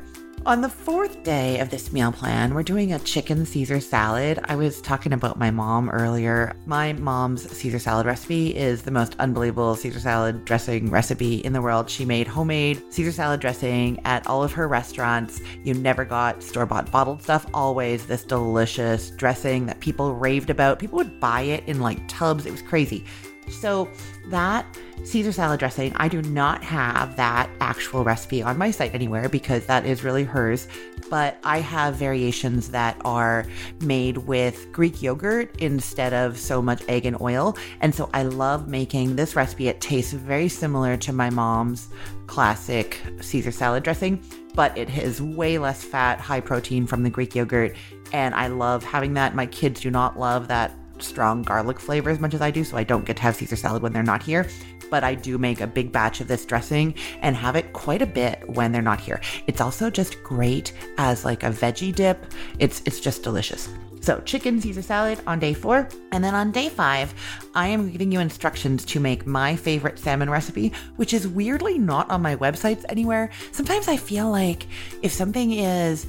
[0.46, 4.38] On the fourth day of this meal plan, we're doing a chicken Caesar salad.
[4.44, 6.54] I was talking about my mom earlier.
[6.66, 11.62] My mom's Caesar salad recipe is the most unbelievable Caesar salad dressing recipe in the
[11.62, 11.88] world.
[11.88, 15.40] She made homemade Caesar salad dressing at all of her restaurants.
[15.62, 20.78] You never got store bought bottled stuff, always this delicious dressing that people raved about.
[20.78, 22.44] People would buy it in like tubs.
[22.44, 23.06] It was crazy.
[23.50, 23.88] So,
[24.26, 24.66] that
[25.04, 29.66] Caesar salad dressing, I do not have that actual recipe on my site anywhere because
[29.66, 30.66] that is really hers.
[31.10, 33.44] But I have variations that are
[33.82, 37.56] made with Greek yogurt instead of so much egg and oil.
[37.80, 39.68] And so I love making this recipe.
[39.68, 41.88] It tastes very similar to my mom's
[42.26, 44.22] classic Caesar salad dressing,
[44.54, 47.76] but it has way less fat, high protein from the Greek yogurt.
[48.12, 49.34] And I love having that.
[49.34, 52.76] My kids do not love that strong garlic flavor as much as I do, so
[52.76, 54.48] I don't get to have Caesar salad when they're not here.
[54.90, 58.06] But I do make a big batch of this dressing and have it quite a
[58.06, 59.20] bit when they're not here.
[59.46, 62.32] It's also just great as like a veggie dip.
[62.58, 63.68] It's it's just delicious.
[64.04, 65.88] So, chicken Caesar salad on day four.
[66.12, 67.14] And then on day five,
[67.54, 72.10] I am giving you instructions to make my favorite salmon recipe, which is weirdly not
[72.10, 73.30] on my websites anywhere.
[73.50, 74.66] Sometimes I feel like
[75.00, 76.06] if something is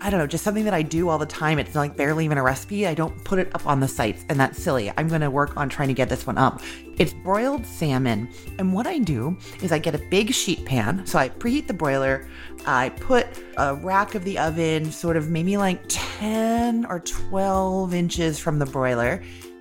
[0.00, 1.58] I don't know, just something that I do all the time.
[1.58, 2.86] It's like barely even a recipe.
[2.86, 4.92] I don't put it up on the sites, and that's silly.
[4.96, 6.62] I'm going to work on trying to get this one up.
[6.98, 8.28] It's broiled salmon.
[8.60, 11.04] And what I do is I get a big sheet pan.
[11.04, 12.28] So I preheat the broiler.
[12.64, 13.26] I put
[13.56, 18.66] a rack of the oven, sort of maybe like 10 or 12 inches from the
[18.66, 19.20] broiler.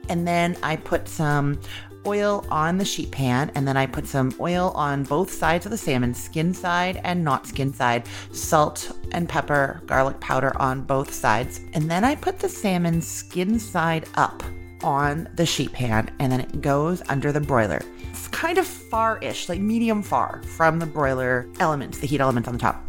[0.10, 1.60] And then I put some
[2.08, 5.72] oil on the sheet pan and then I put some oil on both sides of
[5.72, 11.14] the salmon, skin side and not skin side, salt and pepper, garlic powder on both
[11.14, 11.60] sides.
[11.74, 14.42] And then I put the salmon skin side up
[14.84, 17.82] on the sheet pan and then it goes under the broiler.
[18.10, 22.48] It's kind of far ish, like medium far from the broiler elements, the heat elements
[22.48, 22.87] on the top.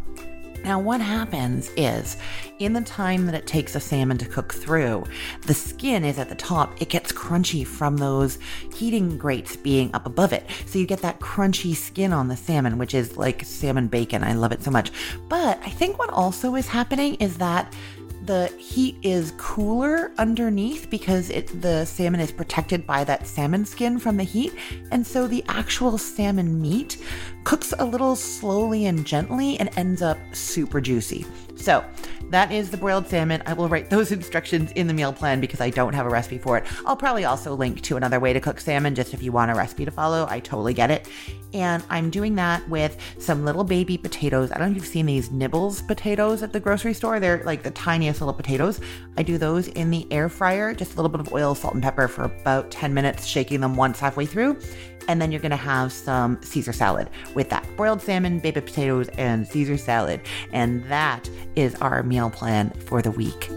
[0.63, 2.17] Now, what happens is,
[2.59, 5.05] in the time that it takes a salmon to cook through,
[5.47, 6.81] the skin is at the top.
[6.81, 8.37] It gets crunchy from those
[8.75, 10.45] heating grates being up above it.
[10.65, 14.23] So you get that crunchy skin on the salmon, which is like salmon bacon.
[14.23, 14.91] I love it so much.
[15.29, 17.73] But I think what also is happening is that
[18.29, 23.97] the heat is cooler underneath because it, the salmon is protected by that salmon skin
[23.97, 24.53] from the heat.
[24.91, 26.97] And so the actual salmon meat
[27.43, 31.25] cooks a little slowly and gently and ends up super juicy.
[31.55, 31.83] So
[32.29, 33.41] that is the broiled salmon.
[33.45, 36.37] I will write those instructions in the meal plan because I don't have a recipe
[36.37, 36.65] for it.
[36.85, 39.55] I'll probably also link to another way to cook salmon just if you want a
[39.55, 40.27] recipe to follow.
[40.29, 41.07] I totally get it.
[41.53, 44.51] And I'm doing that with some little baby potatoes.
[44.51, 47.19] I don't know if you've seen these nibbles potatoes at the grocery store.
[47.19, 48.79] They're like the tiniest little potatoes.
[49.17, 51.81] I do those in the air fryer, just a little bit of oil, salt, and
[51.81, 54.59] pepper for about 10 minutes, shaking them once halfway through.
[55.07, 59.47] And then you're gonna have some Caesar salad with that broiled salmon, baby potatoes, and
[59.47, 60.21] Caesar salad.
[60.53, 63.49] And that is our meal plan for the week.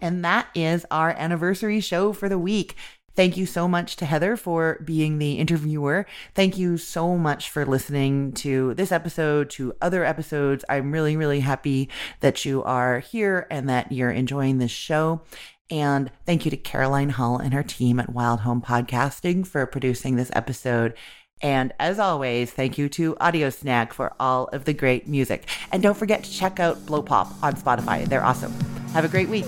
[0.00, 2.76] And that is our anniversary show for the week.
[3.16, 6.06] Thank you so much to Heather for being the interviewer.
[6.36, 10.64] Thank you so much for listening to this episode, to other episodes.
[10.68, 11.88] I'm really, really happy
[12.20, 15.22] that you are here and that you're enjoying this show.
[15.68, 20.14] And thank you to Caroline Hull and her team at Wild Home Podcasting for producing
[20.14, 20.94] this episode
[21.40, 25.48] and as always, thank you to Audio Snack for all of the great music.
[25.72, 28.06] And don't forget to check out Blow Pop on Spotify.
[28.06, 28.52] They're awesome.
[28.92, 29.46] Have a great week.